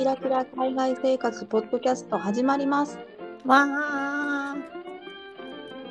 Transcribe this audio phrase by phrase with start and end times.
[0.00, 2.96] キラキラ海外生活ポッドキャスト始まります。
[3.44, 4.56] わあ。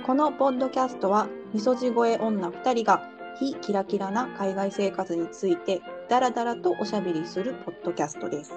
[0.03, 8.51] このポッドキャストは、みそじ声女2人が非キラキラな海外生活についてダラダラとおしゃべりするポッドキャストです。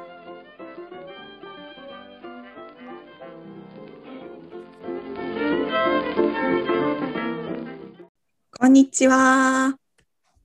[8.59, 9.77] こんにちは。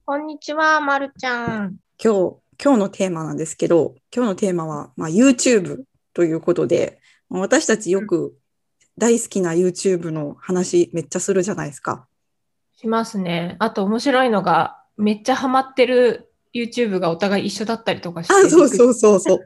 [0.03, 1.77] こんにちは、まるちゃん。
[1.98, 8.35] 今日、今日のテーマなんですけど、今日のテーマは、まあ、YouTube ということで、私たちよく
[8.98, 12.07] 大好きな YouTube の話めっちゃするじゃないですか。
[12.75, 13.55] しますね。
[13.59, 18.34] あと面白いのが、めっちゃハマってる YouTube がお互い一緒だったりとかして。
[18.34, 19.39] あ、そうそうそうそう。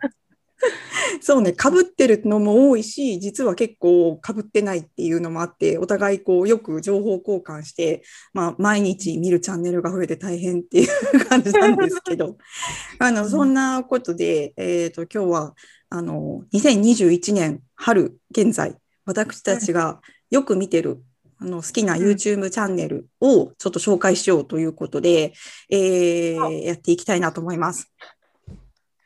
[1.21, 12.37] そうね、かぶってるのも多いし、実は結構かぶってないっていうのもあって、お互いこうよく情報交換して、まあ、毎日見るチャンネルが増えて大変っていう感じなんですけど、
[12.99, 15.55] あのそんなことで、えー、と今日は
[15.89, 21.01] あの2021年春現在、私たちがよく見てる
[21.39, 25.33] あの好きな YouTube チャンネルをちょっと紹介しようということで、
[25.69, 27.91] えーやっていきたいなと思います。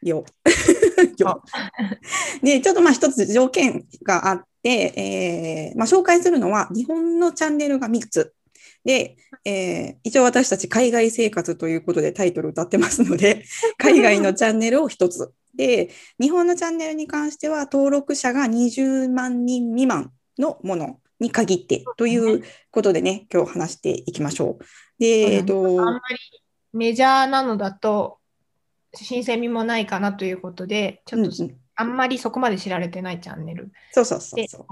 [0.01, 0.25] よ。
[1.17, 1.43] よ
[2.41, 8.33] で、ちょっとまあ一つ条件があって、えーまあ、紹介するのは日本のチャンネルが3つ。
[8.83, 13.43] で、えー一応私たち海外生活ということでタイトル歌ってますので、
[13.77, 15.31] 海外のチャンネルを1つ。
[15.55, 24.63] で、日本のチャンネルに関しては登録者が20万人未満のものに限ってということでね、今日話していきましょう。
[24.99, 26.17] で、えっと、あんまり
[26.73, 28.19] メジャーなのだと、
[29.03, 34.65] 新鮮味もないかなということで、ちょっとうんうんあんまりそこまで知られてないチャンネルそうそうそうでそう。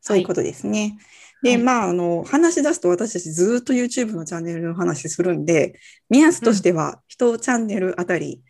[0.00, 0.96] そういうことですね。
[1.42, 5.78] で、はいまあ、あの、話し出すと私たちずっと YouTube のチャンネルの話するんで、
[6.08, 8.42] 目安としては、1チャンネルあたり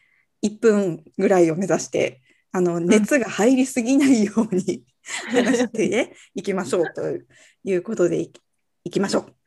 [0.45, 2.21] 1分ぐらいを目指して、
[2.53, 4.85] あの、熱が入りすぎないように
[5.33, 7.03] 話して、ね、いきましょうと
[7.65, 8.33] いうことでい
[8.85, 9.38] いきましょう。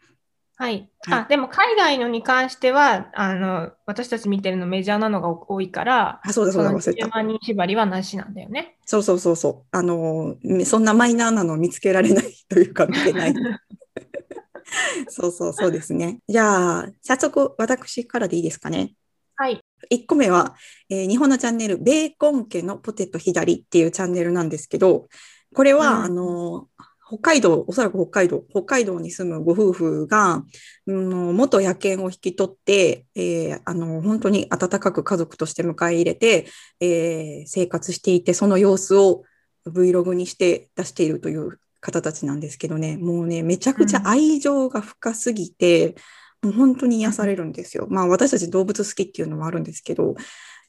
[0.62, 0.88] はい。
[1.08, 7.08] はいあ、でも海外のに関しては、あの、私たち見てるのメジャーなのが多いから、あ、そうだそうだ、の10忘れた。
[7.08, 8.78] 万人縛りはなしなんだよね。
[8.86, 9.68] そうそうそうそう。
[9.72, 10.36] あの、
[10.66, 13.34] そんなマイナーなのを見つけられない というか、見てない。
[15.10, 16.20] そうそうそうですね。
[16.28, 18.94] じゃあ、早速私からでいいですかね。
[19.36, 19.60] はい。
[19.90, 20.56] 1個目は、
[20.90, 25.08] えー日本のチャンネル、ベーコン家のポテト左っていうチャンネルなんですけど、
[25.56, 26.68] これは、うんあの、
[27.12, 30.46] 北海道、おそらく北海道、北海道に住むご夫婦が、
[30.88, 36.48] うん、元野犬を引き取って、えーあの、本当に温かく家族として迎え入れて、
[36.80, 39.24] えー生活していて、その様子を
[39.68, 45.96] Vlog にして出しているという方たちなんですけどね、もうね、めちゃくちゃ愛情が深すぎて、
[46.42, 47.88] もう本当に癒されるんですよ。
[47.90, 50.16] まあ私たち動物好きっていうのもあるんですけど、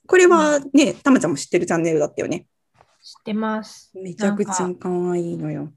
[0.09, 2.47] これはね、たまちゃんも知ってるチャンネルだったよね。
[3.01, 3.93] 知ってます。
[3.95, 5.73] めちゃくちゃ可愛いのよ。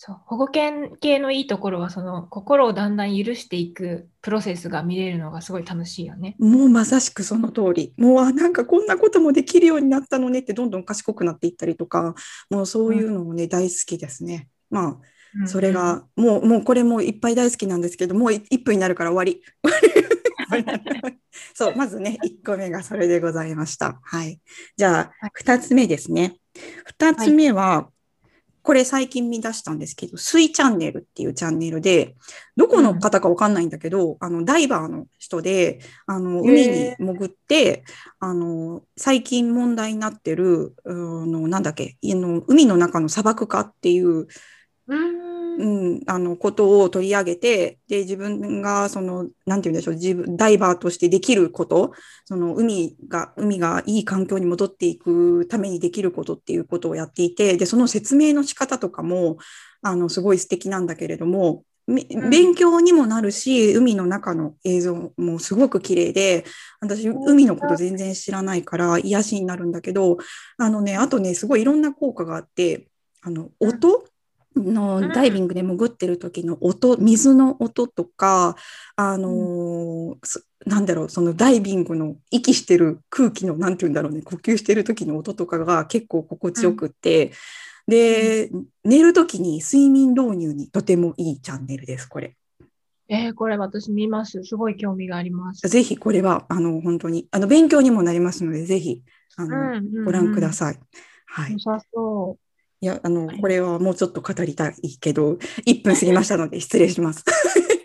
[0.00, 6.36] そう保護犬系のいいところはその心をだんだん許していくプロセスが見れるのがすごい楽しいよね。
[6.38, 7.94] もうまさしくその通り。
[7.96, 12.14] もうあなんかこんなこともできるようになったのねってどんどん賢くなっていったりとか、
[12.48, 14.46] もうそういうのもね、大好きですね。
[14.70, 15.00] ま
[15.42, 19.42] あ、それが、もう、もうこれもいっぱい大好きなんですけど、もう1分になるから終わり。
[21.54, 23.98] そう、まずね、1個目がそれでございました。
[24.04, 24.40] はい。
[24.76, 26.36] じゃあはい、2つ目ですね。
[27.00, 27.90] 2つ目は、
[28.68, 32.16] これ最近見出したんですけど、水チャンネルっていうチャンネルで、
[32.54, 37.82] どこの方かわかんないんだけど、あの、ダイバーの人で、あの、海にへ潜って、
[38.20, 45.27] あの、最近問題になってる、あの、なんだっけ、あの海の中の砂漠化っていう、うーん
[45.58, 51.92] うん、あのことを取り上げて、で、自分が、その、なんて言うんでしょう、自分、ダイバーとしてできること、
[52.26, 59.38] その、海が、海がいい環境に戻っていくためにできることっていうことをやっていて、で、その説明の仕方とかも、
[59.82, 66.44] あの、すごい素敵なんだけれども、勉強にもなるし、海の中の映像もすごく綺麗で、
[66.80, 70.18] 私、海のこと全然知らないから癒しになるんだけど、
[70.58, 72.88] あのね、あとね、すごいいろんな効果があって、
[73.22, 74.04] あの、音
[74.62, 78.56] のダイビングで潜ってる時の音、水の音とか、
[78.96, 80.16] あの
[80.66, 87.32] なんだろう、そのダイビングの息してる空気の、なんて言うんだろうね、呼吸してる時の音とかが結構心地よくって、
[87.86, 88.50] で、
[88.84, 92.36] 寝る時に睡眠導入にとてもいいチャンネルです、これ。
[93.10, 94.44] えーこれ私見ます。
[94.44, 95.66] すごい興味があります。
[95.66, 99.02] ぜひこれは、あの、本当に、あの、勉強にもなりますので、ぜひ、
[99.36, 100.80] あの、ご覧くだささい。
[101.26, 101.52] はい。
[101.54, 102.36] 良さそ
[102.80, 103.40] いや、あのは、い。
[103.40, 107.24] これはもうちょっと語りたいけど、1分過ぎましたので失礼します。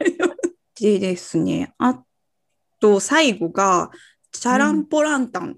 [0.80, 2.04] でですね、あ
[2.80, 3.92] と最後が、
[4.32, 5.56] チャランポランタンっ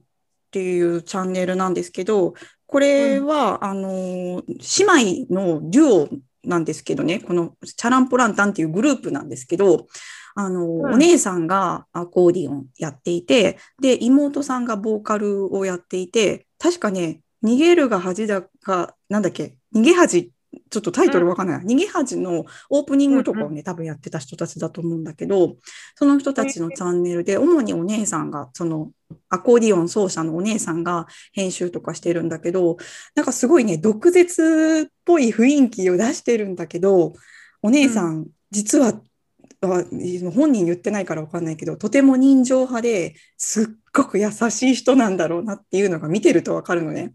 [0.52, 2.36] ていうチャンネルなんですけど、こ
[2.68, 6.10] これは、あの、姉妹のデュオ
[6.44, 9.88] なんですけどね、このチャランポランタンっていうグループなんですけど、
[10.36, 10.94] あの、うん。
[10.94, 20.32] お姉さんがアコーディオンやっていて、で、妹さんがボーカルをやっていて、確かね、逃げるが恥だか、なんだっけ、逃げ恥、
[20.70, 21.66] ちょっとタイトルわかんない。
[21.66, 25.58] 逃げ恥のオープニングとかをね、多分やってた人たちだと思うんだけど、
[25.96, 28.92] その人たちのチャンネルで、主にお姉さんが、その、
[29.30, 32.78] アコーディオン奏者のお姉さんが編集とかしてるんだけど、
[33.16, 37.14] なんかすごいね、毒舌っぽい雰囲気を出してるんだけど、
[37.62, 39.02] お姉さん、実は、
[39.62, 39.84] あ
[40.34, 47.14] 本人言ってないからわかんないけど、とても人情派ですっごく優しい人なんだろうなっていうのが見てるとわかるのね。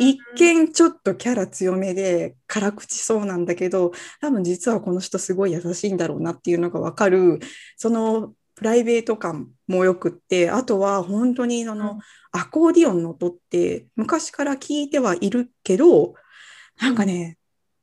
[0.00, 7.38] い一見ちょっとキャラ強めで辛口そうなんだけど多分実はこの人すごい優しいんだろうなっていうのが分かる
[7.76, 11.98] そのプライベート感もよくってあとは本当にその、うん。
[12.36, 16.14] アコーディオンの音って昔から聞いてはいるけど
[16.78, 17.38] なんかね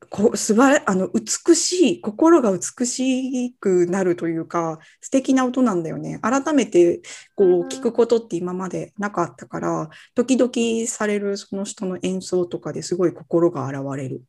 [0.09, 6.19] こう素晴らあの美しい心が美しくなるというか素敵な音なんだよね。
[6.21, 7.01] 改めて
[7.35, 14.23] こうんう聞くことって今までなかったから時々されるその人の演奏とかですごい心が洗われる。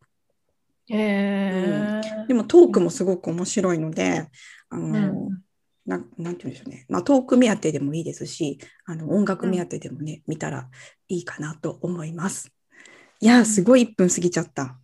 [0.89, 2.27] へー。
[2.27, 4.29] でもトークもすごく面白いので
[4.71, 5.45] あの、うん。
[5.87, 10.69] ななんて言うんでしょうね、まあ、トーク目当てでもいいですしあの音楽目当てでもね、見たら
[11.09, 12.51] いいかなと思います。
[13.21, 14.79] いやーすごい1分過ぎちゃった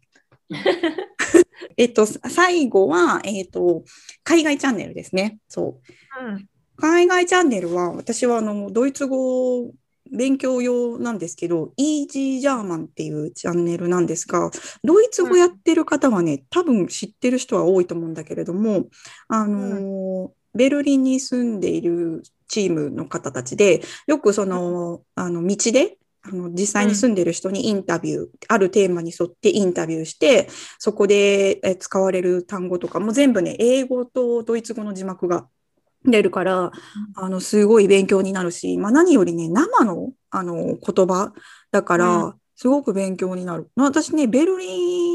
[1.76, 3.84] えっと最後は、えっと、
[4.24, 5.38] 海外チャンネルですね。
[5.48, 5.80] そ
[6.20, 6.24] う。
[6.26, 6.48] うん。
[6.76, 9.70] 海外チャンネルは私はあのドイツ語
[10.10, 14.50] 勉強用なんですけど、イージージャーマンっていうチャンネルなんですが、
[14.82, 18.86] ドイツ語やってる方はね、多分知ってる人は多いと思うんだけれども、
[19.28, 35.48] あのーベルリンに住んでいるチームの方たちで、よくその、あの道で、あの実際に住んでる人にインタビュー、あるテーマに沿ってインタビューして、そこでえ使われる単語とかも全部ね、英語とドイツ語の字幕が
[36.04, 36.72] 出るから、
[37.14, 41.32] あの、すごい勉強になるし、まあ何よりね、生の、あの、言葉
[41.70, 42.34] だから、うん。
[42.56, 43.70] すごく勉強になる。
[43.74, 45.09] 私ね、ベルリン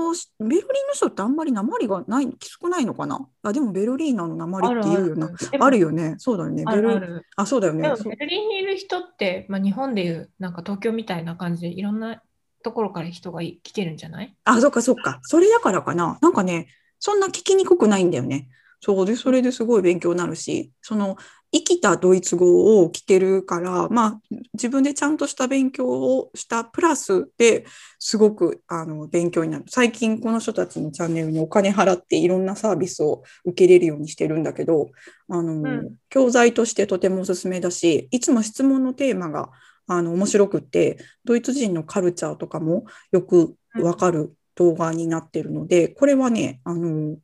[0.00, 3.28] の、ベルリンの人ってあんまり訛りがない、きつくないのかな？
[3.42, 5.28] あ、でもベルリーナの訛りって言うよな。
[5.28, 6.14] でもあるよね。
[6.18, 6.64] そうだよね。
[6.66, 12.22] あベルるあそうだよねベルリンにいる人って、まあ、日本でいうなんか東京みたいな感じでいろんな
[12.62, 14.34] ところから人がい来てるんじゃない？
[14.44, 15.20] あ、そっかそっか。
[15.22, 16.18] それだからかな。
[16.20, 16.68] なんかね、
[16.98, 18.48] そんな聞きにくくないんだよね。
[18.80, 21.16] そうで、それですごい勉強になるし、その、
[21.52, 24.20] 生きたドイツ語を聞けるから、まあ、
[24.54, 27.66] 自分でちゃんとした勉強をしたプラスで
[27.98, 29.64] すごくあの勉強になる。
[29.68, 34.90] 最近この人たちのチャンネルにお金払っていろんなサービスを受けれるようにしてるんだけど、
[35.28, 39.50] あの、ん教材としてとてもおすすめだし、いつも質問のテーマが
[39.88, 47.16] あの面白くって、ドイツ人のカルチャーとかもよくわかる動画になってるので、これはね、あの、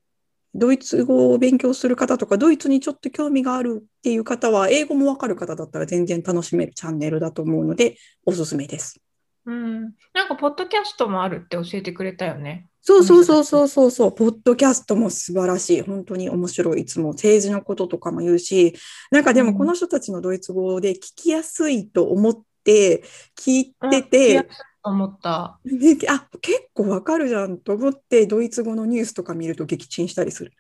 [0.57, 9.01] ドイツ語を勉強する方とか、ドイツにちょっと興味があるっていう方は、英語もわかる方だったら全然楽しめるチャンネルだと思うので、おすすめです。
[9.45, 9.95] うん。
[10.13, 12.67] なんか、ポッドキャストもあるって教えてくれたよね。
[12.83, 15.83] そうそうそうそうそうそう、ポッドキャストも素晴らしい。
[15.83, 16.83] 本当に面白い。
[16.83, 18.75] いつも政治のこととかも言うし、
[19.11, 23.03] なんかでもうんこの人たちのドイツ語で聞きやすいと思って
[23.37, 24.47] 聞いてて
[24.89, 25.59] 思った。
[25.65, 30.53] ねあ、結構わかるじゃんと思って、ドイツ語のニュースとか見ると撃沈したりする。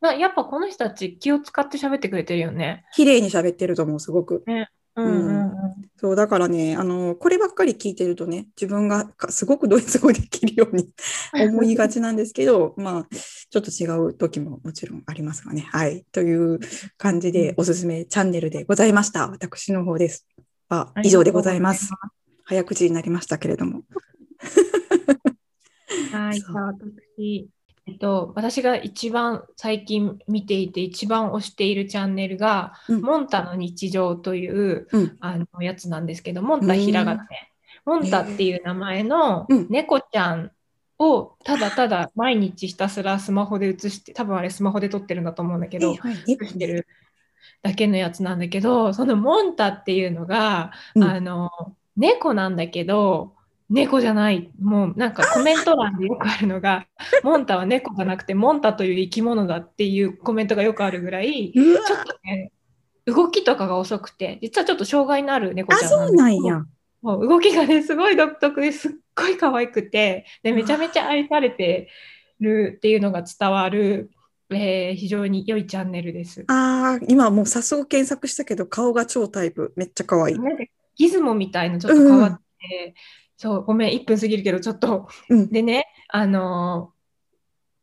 [0.00, 2.84] なやっぱこの人たち気を使って喋ってくれてるよね。
[2.94, 4.44] 綺麗に喋ってると思う、すごく。
[4.46, 5.52] うんうんうん。
[5.96, 10.88] そう、だからね、あの、こればっかり聞いてるとね、自分がかすごくドイツ語できるように
[11.34, 15.62] 思いがちなんですけど、まあ、ちょっと違う時ももちろんありますがね。
[15.72, 16.04] はい。
[16.12, 16.60] という
[16.96, 19.28] 感じでおすすめチャンネルでございました。
[19.28, 20.28] 私の方です。
[20.68, 21.90] は以上でございます。
[22.44, 23.82] 早口になりましたけれども。
[26.12, 27.48] はい、じゃあ私、
[27.86, 33.00] えっと、私が一番最近見ていて一番推しているチャンネルが、うん。
[33.02, 35.16] モンタの日常という、うん。
[35.20, 37.52] あのやつなんですけど、モンタひらがなね。
[37.84, 39.66] モンタっていう名前のうん。
[39.68, 40.50] 猫ちゃん
[40.98, 45.94] をただただ毎日ひたすらスマホで写して、多分あれスマホで撮ってるんだと思うんだけど、
[46.26, 46.86] 写してる
[47.62, 51.04] だけのやつなんだけど、そのモンタっていうのが、うん。
[51.04, 51.50] あの、
[51.96, 53.34] 猫なんだけど、
[53.70, 54.50] 猫じゃない。
[54.60, 56.86] もうなんかコメント欄でよくあるのが、
[57.24, 62.52] モンタは猫じゃなくて、モンタという生き物だっていうコメントがよくあるぐらい、ちょっとね、
[63.06, 66.64] 動きとかが遅くて、実はちょっと障害のある猫あ、ちゃんそうなんや。
[67.02, 71.88] もう動きがね、すごい独特ですっごい可愛くて、で、めちゃめちゃ愛されて
[72.40, 74.10] るっていうのが伝わる、
[74.50, 76.44] えー非常に良いチャンネルです。
[76.48, 79.72] ああ、今もう早速検索したけど、顔が超タイプ。
[79.76, 80.38] めっちゃ可愛い。
[80.38, 80.64] なんか
[80.96, 82.94] ギズモみたいなちょっと変わってて、
[83.36, 85.08] そう、ごめん、1分過ぎるけど、ちょっと。
[85.28, 85.50] うん。
[85.50, 86.92] でね、あの、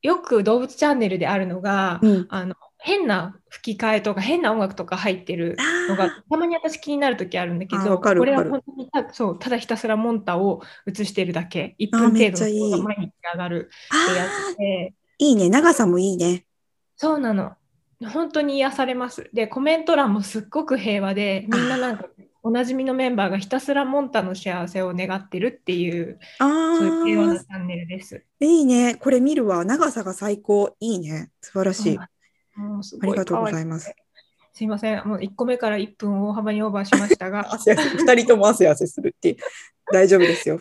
[0.01, 2.25] よく動物チャンネルであるのが、うん。
[2.29, 5.55] あの、変な吹き替えとか変な音楽とか入ってる
[5.87, 11.75] のがたまに私気になる時あるんだけどこれは本当にたそうただひたすらモンタを映してるだけ。
[11.79, 12.39] 1あ分程度
[12.77, 14.93] の毎日上がるってやあつで。
[15.19, 15.49] いいね。
[15.49, 16.45] 長さもいいね。
[16.97, 17.53] そうなの。
[18.11, 19.29] 本当に癒されます。
[19.31, 22.05] でコメント欄もすっごく平和でみんななんか
[22.43, 28.23] おなじみのメンバーがひたすらモンタの幸せを願ってるっていうあそういう平和なあチャンネルです。
[28.39, 28.95] いいね。
[28.95, 29.63] これ見るわ。
[29.63, 30.75] 長さが最高。
[30.79, 31.29] いいね。
[31.41, 31.99] 素晴らしい。
[32.55, 33.93] もうすありがとうございまます。
[34.53, 39.37] すいません、もう1個目から1分大幅にオーバーしましたが、 汗汗二人とも汗汗するって。
[39.91, 40.59] 大丈夫ですよ。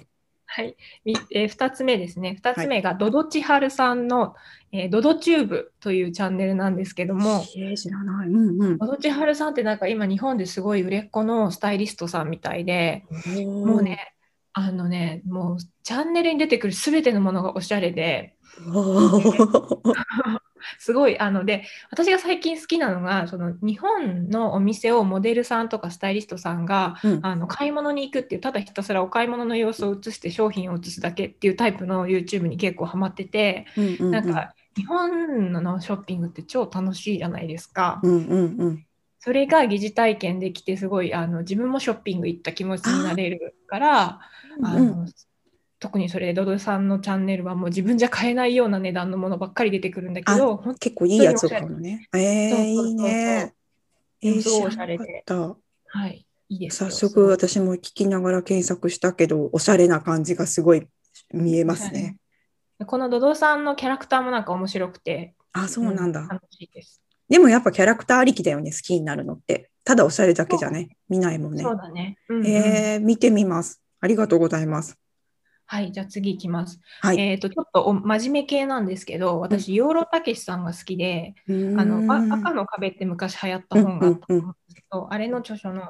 [0.53, 2.37] はい、みえー、2つ目ですね。
[2.43, 4.35] 2つ目がドド千春さんの、
[4.73, 8.29] えードドチューブというチャンネルなんですけども、えー知らない。
[8.29, 8.79] うんうん。
[8.79, 13.05] ドド千春さんってなんか今日本ですごい売れっ子のスタイリストさんみたいで、
[13.45, 13.83] ももう。
[13.83, 14.13] ね、
[14.53, 18.35] あのね、もうチャンネルに出てくるすべてのものがおしゃれで、
[20.79, 38.01] すごい、あので、私が最近好きなのが、その日本のお店をモデルさんとかスタイリストさんが、うんあの買い物に行くっていう、ただひたすらお買い物の様子を映して商品を映すだけっていうタイプの YouTube に結構ハマってて、うんうんうんなんか日本のショッピングって超楽しいじゃないですか。
[38.03, 38.87] うんうんうん。
[39.19, 44.21] それが疑似体験できて、すごいあの自分もショッピング行った気持ちになれるから、
[44.63, 45.07] あうんの
[45.81, 52.07] 特にそれドドさんのチャンネルはもう自分じゃ買えないような値段のものばっかり出てくるんだけど、本結構いいやつを買うのね。
[52.15, 53.55] えー、そうそうそういいね。
[54.23, 55.25] えー、すごいおしゃれで。
[55.93, 60.87] はい、いいですよ早速私も聞きながら検索したけど、おしゃれな感じがすごい
[61.33, 62.19] 見えますね。
[62.87, 66.21] このドドさんのキャラクターもなんか面白くて、あ、そうなんだ。
[66.29, 67.01] 楽しいです。
[67.29, 69.71] でもやっぱキャラクターありきだよね、好きになるのって。
[69.85, 71.73] ただおしゃれだけじゃね、見ないもんねそ。
[71.73, 72.19] うだね。
[72.29, 73.81] うんうんえー、見てみます。
[74.01, 74.99] ありがとうございます。
[75.73, 76.81] はい、じゃあ次いきます。
[77.01, 77.21] はい。
[77.21, 85.85] えっ、と、ちょっとお真面目系なんですけど、私、養老たけしさんが好きで、ああの、あ赤の壁って昔流行った本があったと思うんですけど、あれの著書の、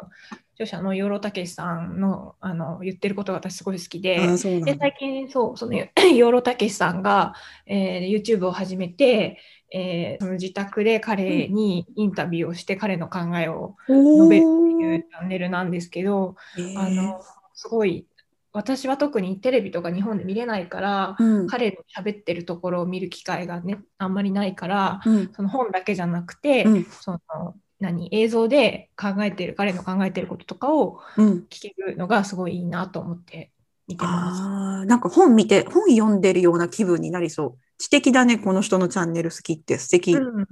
[0.53, 4.81] 著者の養老たけしさんのあの言ってることが私すごい好きで、で、だ。
[4.81, 5.73] 最近、そう、その
[6.15, 7.33] 養老たけしさんが、
[7.65, 9.39] えー YouTube を始めて、
[9.73, 16.37] えーその自宅で彼にインタビューをして、彼の考えを述べるっていうチャンネルなんですけど、
[16.77, 17.23] あの、
[17.55, 18.05] すごい、
[18.53, 21.47] 私は特にテレビとか日本で見れないから、うん。
[21.47, 25.33] 彼の喋ってるところを見る機会がね、あんまりないから、うん。
[25.33, 26.85] その本だけじゃなくて、うん。
[26.85, 31.47] その何映像で考えてる彼の考えてることとかをうん。
[31.49, 33.53] 聞けるのがすごいいいなと思って
[33.87, 34.43] 見てます。
[34.43, 37.59] あーなんか本見て、本読んでるような気分になりそう。
[37.79, 39.79] 知的だね、この人のチャンネル好きって。
[39.79, 40.15] 素敵。
[40.15, 40.47] うん。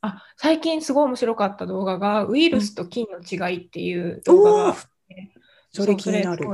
[0.00, 4.76] あ最近すごい面白かった動画がウイルスと菌の違いっていう動画があっ
[5.08, 5.32] て、
[5.72, 6.46] それ気になる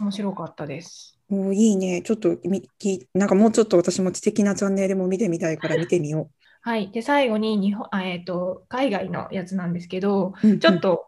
[0.00, 1.18] 面白かったです。
[1.28, 2.02] もういいね。
[2.02, 6.30] ちょっとみき、なんかもうちょっと私も知的なチャンネルも見てみたいから見てみよ
[6.64, 10.48] はい、で最後に日本あ、えー、と海外のやつなんですけど、う。
[10.48, 11.06] うんちょっと、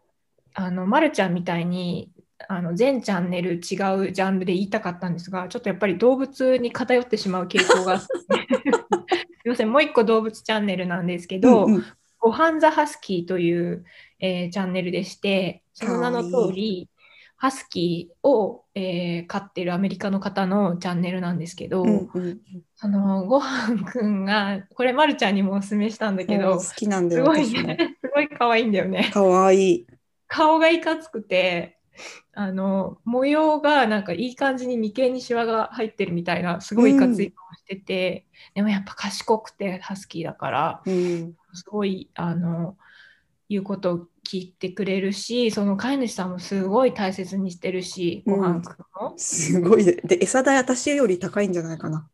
[0.54, 2.10] あの、まるちゃんみたいに、
[2.48, 8.08] あの全チャンネル違うジャンルで言いたかったんですが、ちょっとやっぱり動物に偏ってしまう傾向が す
[9.44, 11.84] みません、もう一個動物チャンネルなんですけど、うんうん
[12.24, 13.84] ごはんザハスキーという、
[14.18, 16.88] えーチャンネルでして、その名の通り、
[17.44, 22.40] ハスキーを、えー飼ってるアメリカの方のチャンネルなんですけど、うんうん
[22.74, 27.62] そのごはんくんが、これ、まるちゃんにもおすすめしたんだけど、好きなんだよ、すごい。
[27.62, 29.10] ね、 すごい可愛いんだよね。
[29.12, 29.86] かわいい。
[30.26, 31.76] 顔がいかつくて、
[32.32, 41.36] あの模様がなんかいい感じに眉間にシワが入ってるみたいな、すごいいかつい顔してて、でもやっぱ賢くてハスキーだから、うん。
[41.52, 42.78] すごいあの
[43.50, 49.94] 言うことを聞いてくれるし、その飼い主さんもすごい大切にしてるし、うんごはんくんも、すごいね。
[50.04, 52.08] で、餌代私より高いんじゃないかな。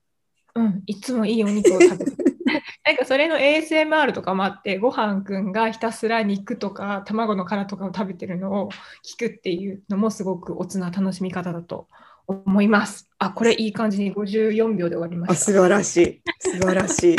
[0.55, 2.39] うん、いつもいいお肉を食べてる。
[2.85, 8.71] なんかそれの ASMR とかもあって、ごはんくんがひたすら肉とか卵の殻とかを食べてるのを
[9.05, 11.89] 聞くっていうのもすごくおつな楽しみ方だと
[12.27, 13.09] 思います。
[13.19, 15.45] あ、これいい感じに54秒で終わりまあ、した。
[15.47, 16.23] 素晴らしい。
[16.41, 17.17] 素晴らしい。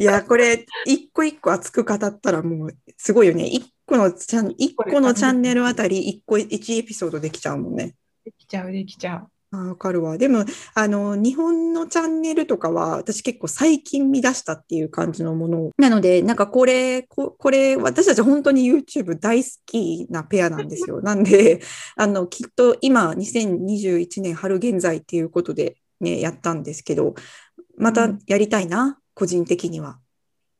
[0.00, 3.46] いや、これ、一個一個熱く語ったらもう、すごいよね。
[3.46, 7.94] 一個のチャン、一個のチャンネルあたり、一個、一エピソードできちゃうもんね。
[8.24, 9.28] できちゃう、できちゃう。
[9.50, 10.18] あわかるわ。
[10.18, 15.70] でも、あの、日本のチャンネルとかは、私結構最近見出したっていう感じのもの。
[15.78, 21.00] なので、なんかこれ、ここれ、私たち本当に YouTube 大好きなペアなんですよ。
[21.02, 21.62] なんで、
[21.96, 27.14] あの、きっと今、2021年春現在っていうことでね、やったんですけど、
[27.78, 29.98] またやりたいな、個人的には。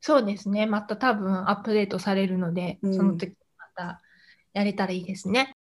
[0.01, 0.65] そうですね。
[0.65, 4.01] また多分アップデートされるので、うん、その時また
[4.53, 5.55] やれたらいいですね。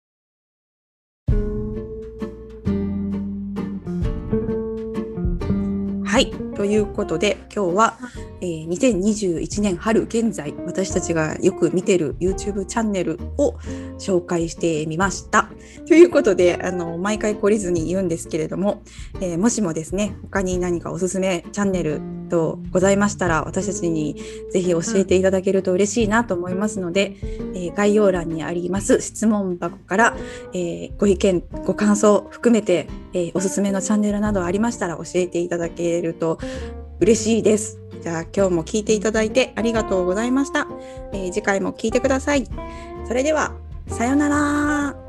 [6.04, 7.98] はい、ということで今日は、
[8.40, 13.52] えー、2021年春現在私たちがよく見てる YouTube チャンネルを
[13.98, 15.50] 紹介してみました。
[15.86, 18.82] ということであの毎回懲りずに言うんですけれども、
[19.20, 24.16] えー、もしもですね他に何かおすすめチャンネルとございましたら、私たちに
[24.52, 27.16] ぜひ教えていただけると嬉しいなと思いますので、
[27.54, 30.16] えー、概要欄にあります質問箱から、
[30.52, 36.38] えー、ご意見、ご感想含めて、えー、おすすめのチャンネルなどありましたら教えていただけると
[37.00, 37.78] 嬉しいです。
[38.02, 40.68] じゃあ今日も聞いていただいてありがとうございました。
[41.12, 42.46] えー、次回も聞いてください。
[43.06, 43.54] それでは、
[43.88, 45.05] さようなら。